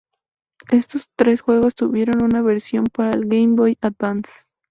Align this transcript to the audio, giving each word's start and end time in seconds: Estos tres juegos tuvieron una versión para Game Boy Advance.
Estos 0.71 1.09
tres 1.15 1.41
juegos 1.41 1.75
tuvieron 1.75 2.23
una 2.23 2.41
versión 2.41 2.85
para 2.85 3.11
Game 3.11 3.53
Boy 3.55 3.77
Advance. 3.81 4.45